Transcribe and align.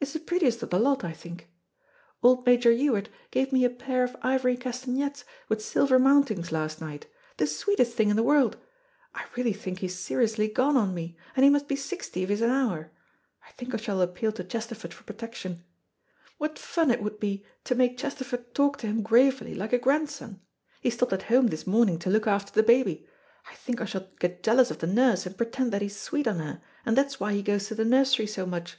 It's 0.00 0.12
the 0.12 0.18
prettiest 0.20 0.62
of 0.62 0.68
the 0.68 0.78
lot, 0.78 1.02
I 1.02 1.12
think. 1.12 1.50
Old 2.22 2.44
Major 2.44 2.70
Ewart 2.70 3.08
gave 3.30 3.52
me 3.54 3.64
a 3.64 3.70
pair 3.70 4.04
of 4.04 4.14
ivory 4.20 4.54
castanets 4.54 5.24
with 5.48 5.64
silver 5.64 5.98
mountings 5.98 6.52
last 6.52 6.78
night, 6.78 7.06
the 7.38 7.46
sweetest 7.46 7.94
things 7.96 8.10
in 8.10 8.16
the 8.18 8.22
world. 8.22 8.58
I 9.14 9.24
really 9.34 9.54
think 9.54 9.78
he 9.78 9.86
is 9.86 9.98
seriously 9.98 10.46
gone 10.46 10.76
on 10.76 10.92
me, 10.92 11.16
and 11.34 11.42
he 11.42 11.48
must 11.48 11.68
be 11.68 11.74
sixty 11.74 12.22
if 12.22 12.28
he's 12.28 12.42
an 12.42 12.50
hour. 12.50 12.90
I 13.48 13.52
think 13.52 13.72
I 13.72 13.78
shall 13.78 14.02
appeal 14.02 14.30
to 14.32 14.44
Chesterford 14.44 14.92
for 14.92 15.04
protection. 15.04 15.64
What 16.36 16.58
fun 16.58 16.90
it 16.90 17.02
would 17.02 17.18
be 17.18 17.42
to 17.64 17.74
make 17.74 17.96
Chesterford 17.96 18.54
talk 18.54 18.76
to 18.80 18.86
him 18.86 19.00
gravely 19.02 19.54
like 19.54 19.72
a 19.72 19.78
grandson. 19.78 20.42
He 20.82 20.90
stopped 20.90 21.14
at 21.14 21.22
home 21.30 21.46
this 21.46 21.66
morning 21.66 21.98
to 22.00 22.10
look 22.10 22.26
after 22.26 22.52
the 22.52 22.62
baby. 22.62 23.06
I 23.50 23.54
think 23.54 23.80
I 23.80 23.86
shall 23.86 24.06
get 24.20 24.42
jealous 24.42 24.70
of 24.70 24.80
the 24.80 24.86
nurse, 24.86 25.24
and 25.24 25.34
pretend 25.34 25.72
that 25.72 25.80
he's 25.80 25.96
sweet 25.96 26.28
on 26.28 26.40
her, 26.40 26.60
and 26.84 26.94
that's 26.94 27.18
why 27.18 27.32
he 27.32 27.40
goes 27.42 27.68
to 27.68 27.74
the 27.74 27.86
nursery 27.86 28.26
so 28.26 28.44
much." 28.44 28.76